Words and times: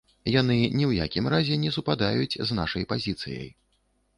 Яны 0.35 0.55
ні 0.77 0.85
ў 0.87 1.03
якім 1.07 1.25
разе 1.33 1.57
не 1.65 1.73
супадаюць 1.77 2.35
з 2.53 2.59
нашай 2.61 2.89
пазіцыяй. 2.95 3.47